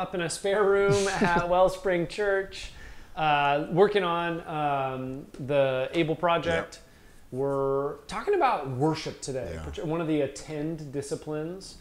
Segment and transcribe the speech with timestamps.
[0.00, 2.72] up in a spare room at Wellspring Church,
[3.16, 6.80] uh, working on um, the Able Project.
[7.30, 9.84] We're talking about worship today, Yeah.
[9.84, 11.76] one of the attend disciplines.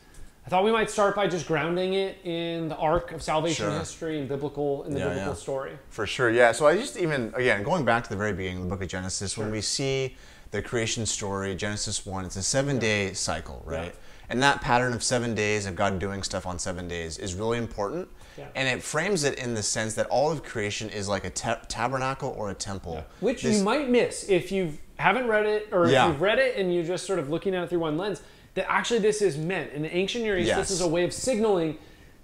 [0.46, 3.79] I thought we might start by just grounding it in the arc of salvation Sure.
[3.79, 5.39] history and biblical in the Yeah, biblical yeah.
[5.39, 5.71] story.
[5.89, 6.51] For sure, yeah.
[6.51, 8.89] So I just even again going back to the very beginning of the book of
[8.89, 10.17] Genesis, when we see
[10.51, 13.95] the creation story, Genesis one, it's a seven day cycle, right?
[14.30, 14.34] Yeah.
[14.34, 17.57] And that pattern of seven days of God doing stuff on seven days is really
[17.57, 18.07] important.
[18.38, 18.48] Yeah.
[18.55, 21.60] And it frames it in the sense that all of creation is like a ta-
[21.68, 23.04] tabernacle or a temple.
[23.19, 26.55] Which This- you might miss if you haven't read it, or if you've read it
[26.57, 28.21] and you're just sort of looking at it through one lens.
[28.55, 30.47] That actually this is meant in the ancient Near East.
[30.47, 30.57] Yes.
[30.57, 31.77] This is a way of signaling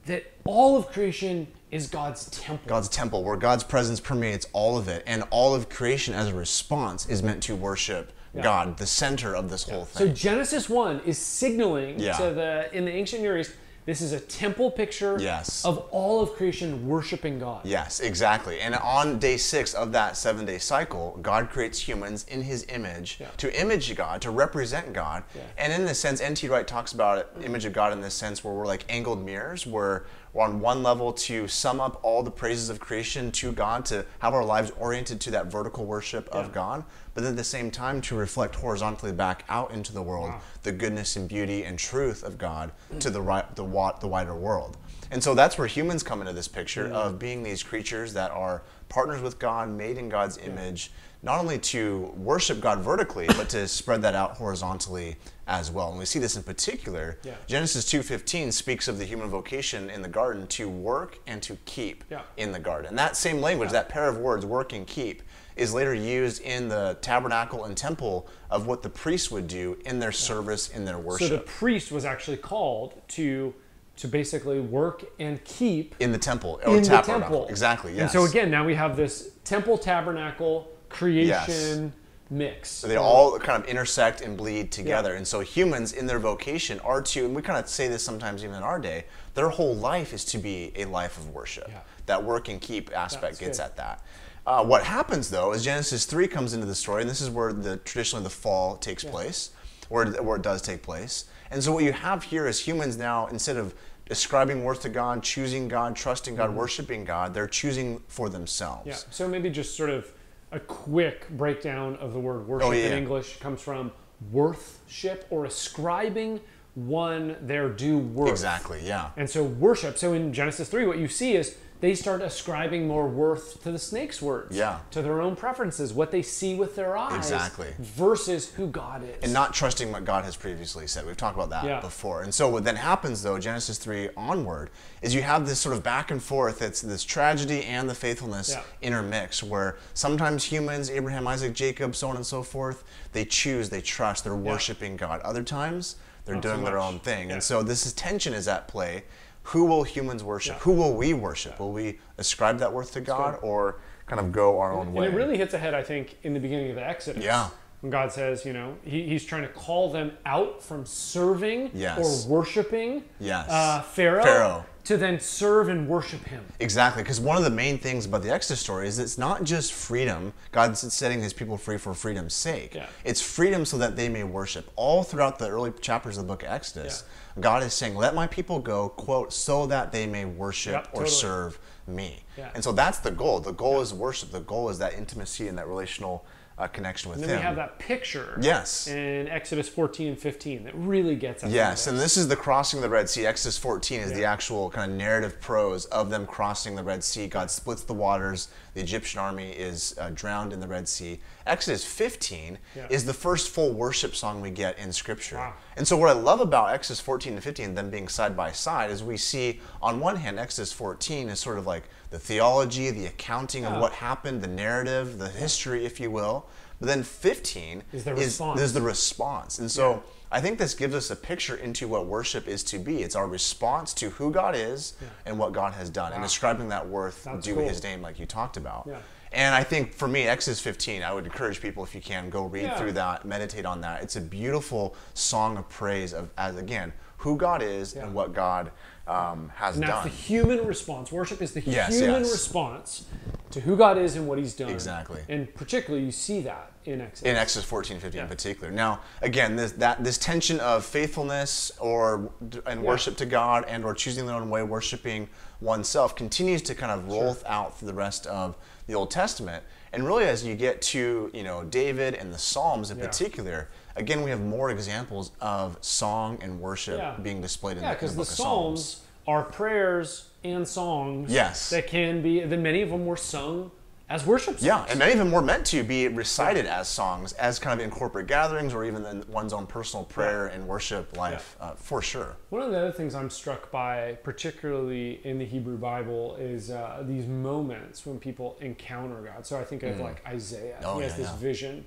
[0.05, 2.67] that all of creation is God's temple.
[2.67, 6.33] God's temple, where God's presence permeates all of it, and all of creation as a
[6.33, 8.11] response is meant to worship
[8.43, 10.07] God, the center of this whole thing.
[10.07, 10.13] So.
[10.13, 12.13] Genesis one is signaling Yeah.
[12.17, 13.51] to the in the ancient Near East.
[13.85, 15.63] This is a temple picture Yes.
[15.63, 17.61] of all of creation worshiping God.
[17.65, 18.59] Yes, exactly.
[18.59, 23.17] And on day six of that seven day cycle, God creates humans in his image
[23.19, 23.27] Yeah.
[23.37, 25.21] to image God, to represent God.
[25.55, 26.47] And in this sense, N.T.
[26.47, 29.67] Wright talks about it, image of God in this sense where we're like angled mirrors,
[29.67, 30.05] where
[30.35, 34.33] on one level to sum up all the praises of creation to God, to have
[34.33, 36.83] our lives oriented to that vertical worship of God,
[37.13, 40.33] but then at the same time to reflect horizontally back out into the world
[40.63, 43.21] the goodness and beauty and truth of God to the,
[43.55, 44.77] the, the wider world.
[45.11, 46.93] And so that's where humans come into this picture mm.
[46.93, 50.91] of being these creatures that are partners with God, made in God's image,
[51.23, 55.15] not only to worship God vertically, but to spread that out horizontally
[55.47, 55.89] as well.
[55.89, 57.19] And we see this in particular.
[57.23, 57.33] Yeah.
[57.47, 62.03] Genesis 2:15 speaks of the human vocation in the garden to work and to keep
[62.09, 62.21] Yeah.
[62.37, 62.89] in the garden.
[62.89, 65.21] And that same language, that pair of words, work and keep,
[65.55, 69.99] is later used in the tabernacle and temple of what the priests would do in
[69.99, 71.29] their service, in their worship.
[71.29, 73.53] So the priest was actually called to
[73.97, 77.47] to basically work and keep in the temple or in the temple.
[77.47, 78.01] Exactly, yes.
[78.01, 81.93] And so again, now we have this temple tabernacle creation
[82.29, 82.69] mix.
[82.69, 85.13] So they all kind of intersect and bleed together.
[85.13, 88.43] And so humans in their vocation are to, and we kind of say this sometimes
[88.43, 91.67] even in our day, their whole life is to be a life of worship.
[91.69, 91.79] Yeah.
[92.07, 93.65] That work and keep aspect That's gets good.
[93.65, 94.03] at that.
[94.45, 97.51] Uh, what happens though is Genesis 3 comes into the story, and this is where
[97.51, 99.51] the traditionally the fall takes place,
[99.89, 101.25] or where it does take place.
[101.51, 103.73] And so what you have here is humans now, instead of
[104.09, 108.81] ascribing worth to God, choosing God, trusting God, worshiping God, they're choosing for themselves.
[108.81, 108.89] Mm-hmm.
[108.89, 108.95] Yeah.
[109.11, 110.11] So maybe just sort of
[110.51, 112.87] a quick breakdown of the word worship Oh, yeah.
[112.87, 113.91] in English comes from
[114.31, 116.39] worthship or ascribing
[116.75, 118.29] one their due worth.
[118.29, 119.11] Exactly, yeah.
[119.17, 119.97] And so worship.
[119.97, 123.77] So in Genesis 3, what you see is they start ascribing more worth to the
[123.77, 124.57] snake's words.
[124.57, 124.79] Yeah.
[124.91, 127.15] To their own preferences, what they see with their eyes.
[127.15, 127.67] Exactly.
[127.77, 129.23] Versus who God is.
[129.23, 131.05] and not trusting what God has previously said.
[131.05, 131.79] We've talked about that Yeah.
[131.81, 132.23] before.
[132.23, 134.71] And so what then happens though, Genesis 3 onward,
[135.03, 136.61] is you have this sort of back and forth.
[136.61, 138.63] It's this tragedy and the faithfulness Yeah.
[138.81, 143.81] intermix where sometimes humans, Abraham, Isaac, Jacob, so on and so forth, they choose, they
[143.81, 145.21] trust, they're worshiping God.
[145.21, 147.27] Other times they're Not so doing their own thing.
[147.27, 147.35] Yeah.
[147.35, 149.03] And so this is tension is at play.
[149.49, 150.55] Who will humans worship?
[150.55, 150.59] Yeah.
[150.61, 151.59] Who will we worship?
[151.59, 155.05] Will we ascribe that worth to God or kind of go our own and way?
[155.05, 157.23] And it really hits ahead, I think, in the beginning of the Exodus.
[157.23, 157.49] Yeah.
[157.81, 162.25] When God says, you know, he, He's trying to call them out from serving Yes.
[162.27, 163.47] or worshiping Yes.
[163.49, 164.65] uh, Pharaoh, Pharaoh.
[164.85, 166.45] To then serve and worship Him.
[166.59, 169.73] Exactly, because one of the main things about the Exodus story is it's not just
[169.73, 170.33] freedom.
[170.51, 172.75] God's setting his people free for freedom's sake.
[172.75, 172.87] Yeah.
[173.03, 174.69] It's freedom so that they may worship.
[174.75, 177.03] All throughout the early chapters of the book of Exodus,
[177.39, 180.99] God is saying, Let my people go, quote, so that they may worship Yep, or
[181.01, 181.09] totally.
[181.09, 182.19] serve me.
[182.37, 182.51] Yeah.
[182.53, 183.39] And so that's the goal.
[183.39, 184.31] The goal is worship.
[184.31, 186.25] The goal is that intimacy and that relational
[186.57, 187.41] uh, connection with And then Him.
[187.41, 188.87] we have that picture Yes.
[188.87, 192.79] in Exodus 14 and 15 that really gets at Yes, and this is the crossing
[192.79, 193.25] of the Red Sea.
[193.25, 197.27] Exodus 14 is the actual kind of narrative prose of them crossing the Red Sea.
[197.27, 198.47] God splits the waters.
[198.73, 201.19] The Egyptian army is uh, drowned in the Red Sea.
[201.45, 202.87] Exodus 15 Yeah.
[202.89, 205.37] is the first full worship song we get in Scripture.
[205.37, 205.53] Wow.
[205.77, 208.89] And so, what I love about Exodus 14 and 15, them being side by side,
[208.89, 213.05] is we see on one hand, Exodus 14 is sort of like the theology, the
[213.05, 213.75] accounting Yeah.
[213.75, 216.45] of what happened, the narrative, the history, if you will.
[216.79, 218.59] But then 15 Is the response.
[218.61, 219.59] is the response.
[219.59, 223.03] And so, I think this gives us a picture into what worship is to be.
[223.03, 224.93] It's our response to who God is
[225.25, 226.25] and what God has done, and Wow.
[226.25, 227.67] ascribing that worth That's due cool.
[227.67, 228.85] His name, like you talked about.
[228.89, 228.97] Yeah.
[229.31, 232.43] And I think for me, Exodus 15, I would encourage people if you can go
[232.45, 232.77] read Yeah.
[232.77, 234.01] through that, meditate on that.
[234.01, 238.03] It's a beautiful song of praise of, as again, who God is Yeah.
[238.03, 238.71] and what God
[239.07, 240.03] um, has And that's done.
[240.03, 241.11] the human response.
[241.11, 242.31] Worship is the Yes, human yes.
[242.31, 243.05] response
[243.51, 244.69] to who God is and what He's done.
[244.69, 245.21] Exactly.
[245.29, 247.31] And particularly, you see that in Exodus.
[247.31, 248.23] in Exodus 14, 15 Yeah.
[248.23, 248.71] in particular.
[248.71, 252.31] Now, again, this that this tension of faithfulness or
[252.65, 252.87] and Yeah.
[252.87, 255.29] worship to God and or choosing their own way, worshiping
[255.61, 258.55] oneself, continues to kind of roll out through the rest of
[258.87, 259.63] the Old Testament.
[259.93, 263.07] And really, as you get to you know David and the Psalms in Yeah.
[263.07, 267.97] particular, again, we have more examples of song and worship being displayed in, the, in
[267.99, 269.01] the the book of Psalms.
[269.27, 271.31] Are prayers and songs.
[271.31, 271.69] Yes.
[271.71, 272.41] That can be.
[272.41, 273.71] Then many of them were sung
[274.07, 274.63] as worship songs.
[274.63, 277.83] Yeah, and many of them were meant to be recited as songs, as kind of
[277.83, 282.01] in corporate gatherings, or even in one's own personal prayer and worship life, uh, for
[282.01, 282.35] sure.
[282.49, 287.03] One of the other things I'm struck by, particularly in the Hebrew Bible, is uh,
[287.07, 289.45] these moments when people encounter God.
[289.45, 290.79] So I think of like Isaiah.
[290.83, 291.37] Oh, he has yeah, this yeah.
[291.37, 291.85] vision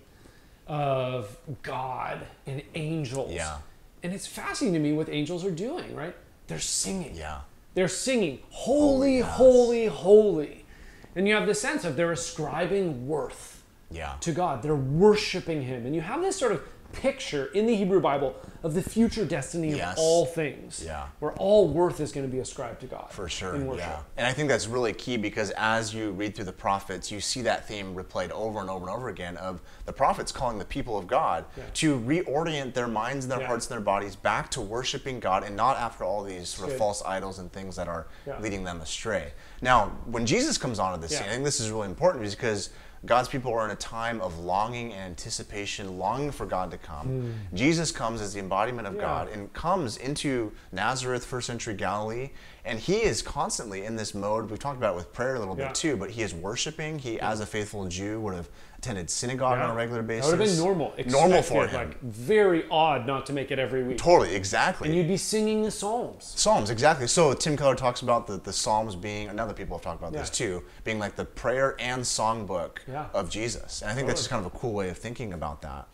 [0.66, 3.32] of God and angels.
[3.32, 3.58] Yeah.
[4.02, 6.14] And it's fascinating to me what angels are doing, right?
[6.48, 7.14] They're singing.
[7.14, 7.40] Yeah.
[7.74, 9.36] They're singing, holy, yes.
[9.36, 10.64] holy, holy.
[11.14, 14.14] And you have the sense of they're ascribing worth Yeah.
[14.20, 14.62] to God.
[14.62, 15.86] They're worshiping Him.
[15.86, 16.62] And you have this sort of
[16.92, 19.92] picture in the Hebrew Bible of the future destiny Yes.
[19.92, 20.82] of all things.
[20.84, 21.06] Yeah.
[21.20, 23.06] Where all worth is going to be ascribed to God.
[23.10, 24.00] For sure, yeah.
[24.16, 27.42] And I think that's really key because as you read through the prophets, you see
[27.42, 30.98] that theme replayed over and over and over again of the prophets calling the people
[30.98, 31.64] of God Yeah.
[31.74, 33.46] to reorient their minds and their Yeah.
[33.46, 36.74] hearts and their bodies back to worshiping God and not after all these sort of
[36.74, 36.78] Good.
[36.78, 38.06] false idols and things that are
[38.40, 39.32] leading them astray.
[39.60, 41.26] Now, when Jesus comes onto the scene.
[41.28, 42.70] I think this is really important because
[43.06, 47.06] God's people are in a time of longing and anticipation, longing for God to come.
[47.06, 47.56] Hmm.
[47.56, 48.94] Jesus comes as the embodiment of.
[48.94, 49.00] Yeah.
[49.02, 52.30] God and comes into Nazareth, first century Galilee,
[52.64, 54.50] and he is constantly in this mode.
[54.50, 55.68] We've talked about it with prayer a little Yeah.
[55.68, 56.98] bit too, but he is worshiping.
[56.98, 58.48] He, as a faithful Jew, would have
[58.78, 60.30] attended synagogue on a regular basis.
[60.30, 60.94] That would have been normal.
[61.06, 61.88] Normal for Expected, him.
[61.88, 63.98] Like very odd not to make it every week.
[63.98, 64.88] totally, exactly.
[64.88, 66.32] And you'd be singing the Psalms.
[66.36, 67.08] Psalms, exactly.
[67.08, 70.12] So Tim Keller talks about the, the Psalms being, and other people have talked about
[70.12, 73.06] this too, being like the prayer and songbook Yeah.
[73.12, 73.82] of Jesus.
[73.82, 75.88] And I think that's just kind of a cool way of thinking about that.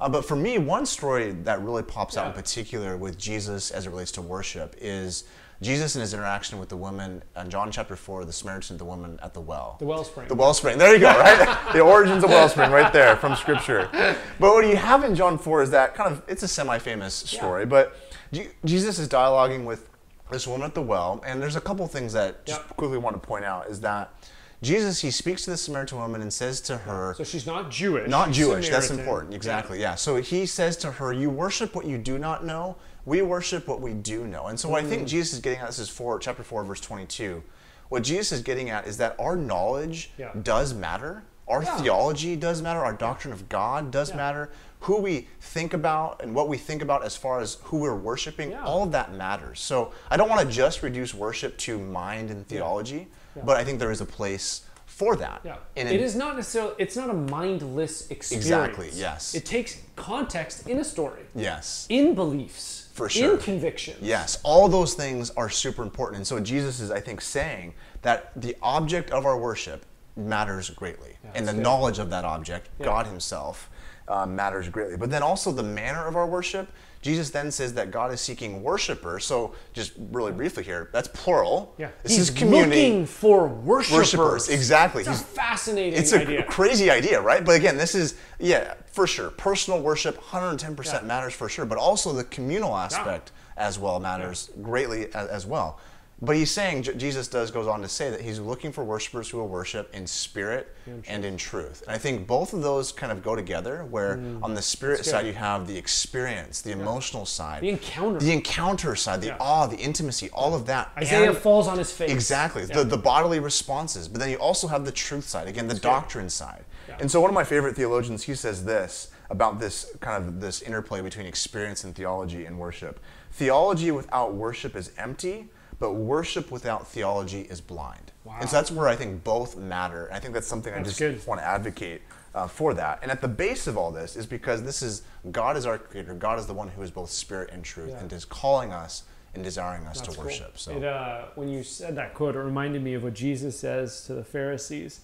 [0.00, 3.86] Uh, but for me, one story that really pops out in particular with Jesus as
[3.86, 5.24] it relates to worship is
[5.60, 9.18] Jesus and his interaction with the woman in John chapter 4, the Samaritan, the woman
[9.24, 9.74] at the well.
[9.80, 10.28] The wellspring.
[10.28, 10.78] The wellspring.
[10.78, 11.72] There you go, right?
[11.72, 13.88] the origins of wellspring right there from scripture.
[13.92, 17.66] But what you have in John 4 is that kind of, it's a semi-famous story,
[17.66, 17.96] but
[18.32, 19.90] Je- Jesus is dialoguing with
[20.30, 22.74] this woman at the well, and there's a couple things that just Yeah.
[22.74, 24.12] quickly want to point out is that
[24.60, 28.08] Jesus, he speaks to the Samaritan woman and says to her, So she's not Jewish.
[28.08, 28.68] not Jewish.
[28.68, 29.32] That's important.
[29.34, 29.80] Exactly.
[29.80, 29.94] Yeah.
[29.94, 32.76] So he says to her, "You worship what you do not know.
[33.04, 34.90] We worship what we do know." And so what I Mm.
[34.90, 37.42] think Jesus is getting at this is four, chapter four, verse twenty-two.
[37.88, 40.30] What Jesus is getting at is that our knowledge Yeah.
[40.42, 41.22] does matter.
[41.48, 41.78] Our Yeah.
[41.78, 42.80] theology does matter.
[42.84, 44.16] Our doctrine of God does Yeah.
[44.16, 44.50] matter.
[44.80, 48.52] Who we think about and what we think about as far as who we're worshiping,
[48.52, 48.64] Yeah.
[48.64, 49.60] all of that matters.
[49.60, 53.08] So I don't want to just reduce worship to mind and theology,
[53.44, 55.40] but I think there is a place for that.
[55.44, 55.56] Yeah.
[55.76, 58.46] And it is not necessarily, it's not a mindless experience.
[58.46, 59.34] Exactly, yes.
[59.34, 61.86] It takes context in a story, Yes.
[61.88, 63.34] in beliefs, For sure.
[63.34, 63.98] in convictions.
[64.00, 66.16] Yes, all those things are super important.
[66.18, 69.84] And so Jesus is, I think, saying that the object of our worship
[70.28, 71.14] matters greatly.
[71.34, 72.86] and the knowledge of that object, Yeah.
[72.86, 73.70] God Himself,
[74.08, 74.96] uh, matters greatly.
[74.96, 76.70] But then also the manner of our worship,
[77.02, 79.24] Jesus then says that God is seeking worshipers.
[79.24, 81.74] So, just really briefly here, that's plural.
[81.78, 81.90] Yeah.
[82.02, 82.70] This He's is community.
[82.88, 83.98] looking for worshipers.
[84.16, 85.02] Worshipers, exactly.
[85.02, 86.42] It's a He's- fascinating It's a idea.
[86.44, 87.44] crazy idea, right?
[87.44, 89.30] But again, this is, yeah, for sure.
[89.30, 91.06] Personal worship, 110% Yeah.
[91.08, 95.78] matters for sure, but also the communal aspect as well matters greatly as, as well.
[96.20, 99.38] But he's saying, Jesus does goes on to say that he's looking for worshipers who
[99.38, 100.74] will worship in spirit
[101.06, 101.82] and in truth.
[101.86, 104.42] And I think both of those kind of go together, where Mm.
[104.42, 108.18] on the spirit side, you have the experience, the emotional side, The encounter.
[108.18, 109.36] the encounter side, the Yeah.
[109.38, 110.90] awe, the intimacy, all of that.
[110.98, 112.10] Isaiah And- falls on his face.
[112.10, 112.64] Exactly.
[112.68, 112.78] Yeah.
[112.78, 114.08] The, the bodily responses.
[114.08, 116.64] But then you also have the truth side, again, the doctrine side.
[116.88, 116.96] Yeah.
[117.00, 120.62] And so one of my favorite theologians, he says this about this kind of this
[120.62, 122.98] interplay between experience and theology and worship.
[123.30, 125.48] Theology without worship is empty,
[125.78, 128.12] but worship without theology is blind.
[128.40, 130.06] And so that's where I think both matter.
[130.06, 131.24] And I think that's something I just good.
[131.26, 132.02] want to advocate
[132.34, 132.98] uh, for that.
[133.02, 136.14] And at the base of all this is because this is God is our creator.
[136.14, 138.00] God is the one who is both spirit and truth Yeah.
[138.00, 139.04] and is calling us
[139.34, 140.24] and desiring us That's to cool.
[140.24, 140.58] worship.
[140.58, 144.04] So It, uh, when you said that quote, it reminded me of what Jesus says
[144.04, 145.00] to the Pharisees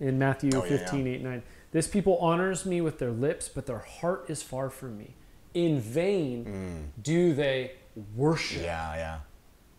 [0.00, 0.78] in Matthew Oh, yeah, yeah.
[0.78, 1.42] 15, 8, 9.
[1.72, 5.14] This people honors me with their lips, but their heart is far from me.
[5.54, 7.72] In vain do they
[8.14, 8.64] worship Mm.
[8.64, 9.18] yeah, yeah.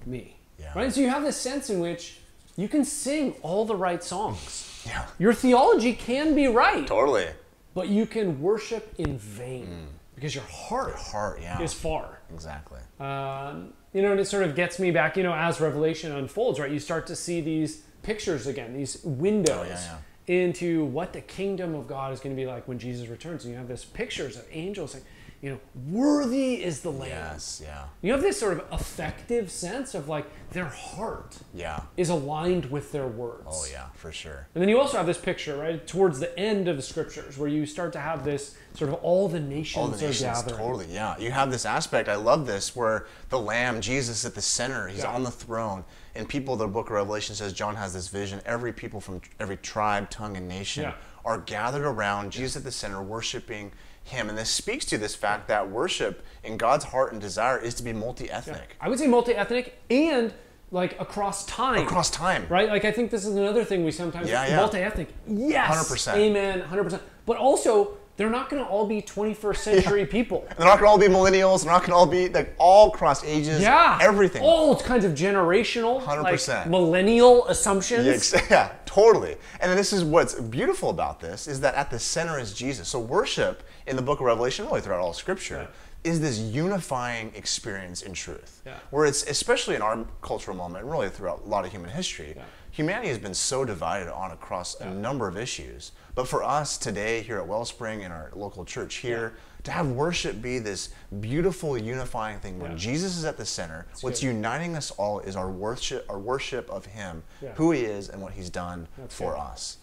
[0.05, 0.36] me.
[0.59, 0.71] Yeah.
[0.75, 0.93] Right?
[0.93, 2.19] So you have this sense in which
[2.55, 4.83] you can sing all the right songs.
[4.85, 5.05] Yeah.
[5.19, 7.27] Your theology can be right, Totally.
[7.73, 11.61] but you can worship in vain because your heart Heart, yeah.
[11.61, 12.19] is far.
[12.33, 12.79] exactly.
[12.99, 15.17] Um, you know, and it sort of gets me back.
[15.17, 16.71] You know, as Revelation unfolds, right?
[16.71, 19.57] You start to see these pictures again, these windows.
[19.59, 19.97] Oh, yeah, yeah
[20.27, 23.45] into what the kingdom of God is going to be like when Jesus returns.
[23.45, 25.05] And you have this pictures of angels saying,
[25.41, 25.59] you know,
[25.91, 27.09] worthy is the lamb.
[27.09, 27.85] Yes, yeah.
[28.01, 31.81] You have this sort of affective sense of like their heart yeah.
[31.95, 33.45] is aligned with their words.
[33.47, 34.47] Oh yeah, for sure.
[34.55, 37.49] And then you also have this picture, right, towards the end of the scriptures where
[37.49, 39.93] you start to have this sort of all the nations, are gathered.
[39.93, 40.57] all the nations are gathering.
[40.57, 41.17] Totally, yeah.
[41.19, 44.99] You have this aspect, I love this, where the lamb, Jesus at the center, he's
[44.99, 45.13] yeah.
[45.13, 45.83] on the throne.
[46.15, 48.41] And people, the book of Revelation says John has this vision.
[48.43, 50.93] Every people from every tribe, tongue, and nation yeah.
[51.23, 53.71] are gathered around Jesus at the center, worshiping
[54.07, 54.29] him.
[54.29, 57.83] And this speaks to this fact that worship in God's heart and desire is to
[57.83, 58.69] be multi ethnic.
[58.69, 58.85] Yeah.
[58.85, 60.33] I would say multi ethnic and
[60.71, 61.85] like across time.
[61.85, 62.45] Across time.
[62.49, 62.69] Right?
[62.69, 64.57] Like I think this is another thing we sometimes yeah, yeah.
[64.57, 65.09] multi ethnic.
[65.27, 65.89] Yes.
[65.89, 66.15] 100%.
[66.15, 66.61] Amen.
[66.61, 66.99] 100%.
[67.25, 70.07] But also they're not going to all be 21st century yeah.
[70.07, 70.45] people.
[70.57, 71.63] They're not going to all be millennials.
[71.63, 73.61] They're not going to all be like all cross ages.
[73.61, 74.41] Yeah, everything.
[74.41, 76.47] All kinds of generational, 100%.
[76.47, 78.33] Like, millennial assumptions.
[78.33, 79.37] Yeah, yeah, totally.
[79.61, 82.87] And this is what's beautiful about this is that at the center is Jesus.
[82.89, 85.67] So worship in the Book of Revelation, really throughout all Scripture.
[85.69, 88.61] Yeah is this unifying experience in truth.
[88.65, 88.77] Yeah.
[88.89, 92.33] Where it's, especially in our cultural moment, and really throughout a lot of human history,
[92.35, 92.43] yeah.
[92.71, 94.87] humanity has been so divided on across yeah.
[94.87, 95.91] a number of issues.
[96.15, 99.33] But for us today here at Wellspring in our local church here,
[99.63, 104.01] to have worship be this beautiful unifying thing where Jesus is at the center, That's
[104.01, 104.27] what's good.
[104.27, 107.21] uniting us all is our worship, our worship of Him,
[107.55, 109.39] who He is, and what He's done That's for good.
[109.39, 109.77] us.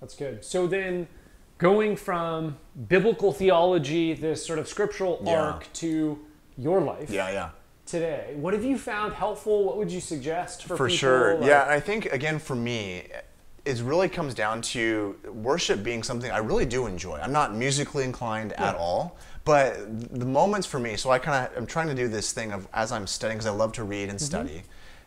[0.00, 0.44] That's good.
[0.44, 1.08] So then
[1.62, 2.56] going from
[2.88, 5.40] biblical theology, this sort of scriptural yeah.
[5.40, 6.18] arc, to
[6.58, 7.08] your life.
[7.08, 7.50] Yeah, yeah.
[7.86, 9.64] Today, what have you found helpful?
[9.64, 10.98] What would you suggest for For people?
[10.98, 11.34] sure.
[11.36, 13.04] Like, yeah, I think again for me,
[13.64, 17.18] it really comes down to worship being something I really do enjoy.
[17.18, 18.70] I'm not musically inclined yeah.
[18.70, 19.76] at all, but
[20.18, 20.96] the moments for me.
[20.96, 23.46] So I kind of I'm trying to do this thing of as I'm studying because
[23.46, 24.24] I love to read and mm-hmm.
[24.24, 24.62] study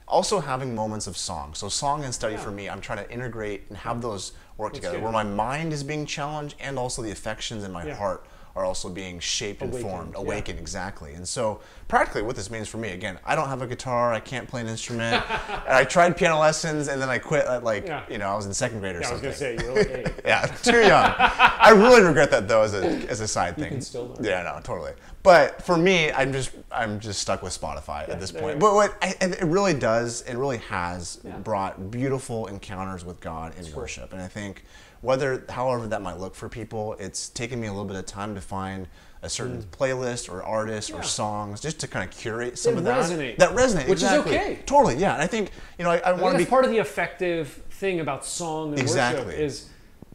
[0.07, 1.53] also having moments of song.
[1.53, 2.41] So song and study yeah.
[2.41, 5.03] for me, I'm trying to integrate and have those work That's together, good.
[5.03, 7.95] where my mind is being challenged and also the affections in my yeah.
[7.95, 10.61] heart are also being shaped awakened, and formed, awakened yeah.
[10.61, 11.13] exactly.
[11.13, 11.59] And so
[11.89, 14.61] practically what this means for me, again, I don't have a guitar, I can't play
[14.61, 15.23] an instrument.
[15.67, 18.03] I tried piano lessons and then I quit at like, yeah.
[18.09, 19.25] you know, I was in second grade or yeah, something.
[19.25, 20.13] I was gonna say, you're like eight.
[20.25, 21.13] yeah, too young.
[21.17, 23.65] I really regret that though as a, as a side thing.
[23.65, 23.69] you.
[23.71, 24.23] Can still learn.
[24.23, 24.93] Yeah, no, totally.
[25.21, 28.59] But for me, I'm just I'm just stuck with Spotify at this point.
[28.59, 33.73] But what I, it really does, it really has brought beautiful encounters with God in
[33.73, 34.63] worship, and I think
[35.01, 38.35] whether however that might look for people, it's taken me a little bit of time
[38.35, 38.87] to find
[39.25, 39.65] a certain mm.
[39.65, 40.97] playlist or artist yeah.
[40.97, 43.37] or songs just to kind of curate some that of that resonate.
[43.37, 44.35] that resonate which exactly.
[44.35, 45.49] is okay totally yeah and i think
[45.79, 48.69] you know i, I, I want to be part of the effective thing about song
[48.69, 49.25] and exactly.
[49.25, 49.69] worship is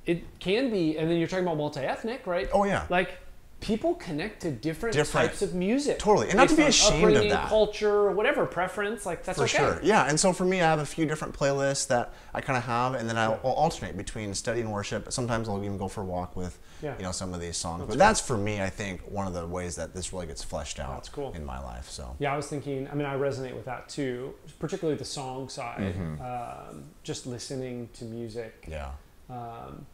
[0.07, 3.19] it can be and then you're talking about multi-ethnic right oh yeah like
[3.61, 5.99] people connect to different, different, types of music.
[5.99, 7.49] Totally, and not to be ashamed of that.
[7.49, 9.59] Culture, whatever preference, like that's for okay.
[9.59, 9.81] sure.
[9.83, 12.65] Yeah, and so for me, I have a few different playlists that I kind of
[12.65, 15.13] have, and then I'll, I'll, alternate between study and worship.
[15.13, 16.97] Sometimes I'll even go for a walk with, yeah.
[16.97, 17.81] you know, some of these songs.
[17.81, 17.99] That's but cool.
[17.99, 20.95] that's for me, I think, one of the ways that this really gets fleshed out.
[20.95, 21.33] That's cool.
[21.35, 21.91] in my life.
[21.91, 22.89] So yeah, I was thinking.
[22.91, 25.95] I mean, I resonate with that too, particularly the song side.
[25.95, 26.23] Mm-hmm.
[26.23, 28.67] Um, just listening to music.
[28.69, 28.93] Yeah.
[29.29, 29.87] Um,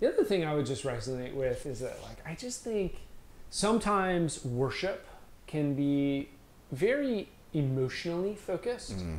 [0.00, 2.96] the other thing I would just resonate with is that, like, I just think
[3.50, 5.06] sometimes worship
[5.46, 6.28] can be
[6.72, 8.98] very emotionally focused.
[8.98, 9.18] Mm.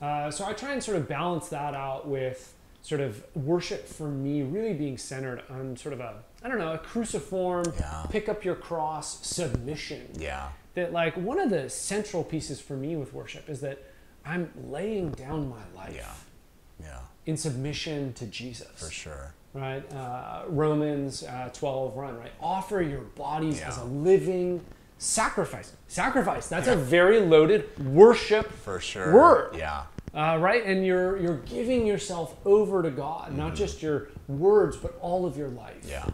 [0.00, 4.08] Uh, so I try and sort of balance that out with sort of worship for
[4.08, 8.04] me really being centered on sort of a I don't know a cruciform, yeah.
[8.10, 10.08] pick up your cross submission.
[10.18, 10.48] Yeah.
[10.74, 13.78] That like one of the central pieces for me with worship is that
[14.24, 15.94] I'm laying down my life.
[15.94, 16.86] Yeah.
[16.88, 16.98] Yeah.
[17.26, 18.70] In submission to Jesus.
[18.74, 19.92] For sure right?
[19.92, 22.32] Uh, Romans uh, 12 run, right?
[22.40, 23.68] Offer your bodies yeah.
[23.68, 24.60] as a living
[24.98, 25.72] sacrifice.
[25.88, 26.48] Sacrifice.
[26.48, 26.74] That's yeah.
[26.74, 29.56] a very loaded worship for sure word.
[29.56, 29.84] Yeah.
[30.14, 33.38] Uh, right, and you're you're giving yourself over to God, mm-hmm.
[33.38, 35.86] not just your words, but all of your life.
[35.88, 36.04] Yeah.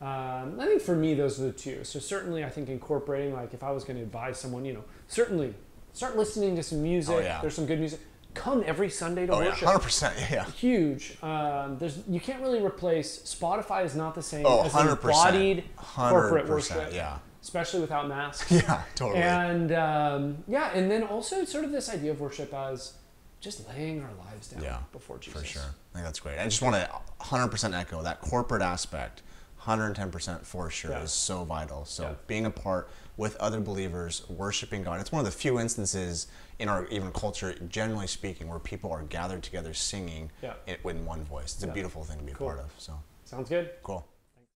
[0.00, 1.82] Um, I think for me, those are the two.
[1.84, 4.84] So certainly, I think incorporating, like, if I was going to advise someone, you know,
[5.08, 5.52] certainly
[5.92, 7.16] start listening to some music.
[7.16, 7.40] Oh, yeah.
[7.40, 8.00] There's some good music
[8.34, 9.66] come every Sunday to oh, worship.
[9.66, 10.44] Hundred percent, yeah.
[10.50, 11.16] Huge.
[11.22, 13.18] Um, there's you can't really replace.
[13.20, 16.90] Spotify is not the same oh, as 100%, embodied corporate worship.
[16.92, 17.18] Yeah.
[17.42, 18.52] Especially without masks.
[18.62, 19.22] Yeah, totally.
[19.22, 22.94] And um, yeah, and then also sort of this idea of worship as
[23.40, 25.40] just laying our lives down yeah, before Jesus.
[25.40, 25.62] For sure.
[25.62, 26.38] I think that's great.
[26.38, 26.88] I just want to
[27.20, 29.22] 100% echo that corporate aspect.
[29.62, 31.02] 110% for sure yeah.
[31.02, 31.84] is so vital.
[31.84, 32.14] So yeah.
[32.26, 32.90] being a part
[33.20, 34.98] with other believers, worshiping God.
[34.98, 36.26] It's one of the few instances
[36.58, 40.54] in our even culture, generally speaking, where people are gathered together singing yeah.
[40.66, 41.52] it in one voice.
[41.54, 42.48] It's a beautiful thing to be cool.
[42.48, 42.72] a part of.
[42.78, 42.94] So
[43.26, 43.72] sounds good.
[43.82, 44.06] Cool.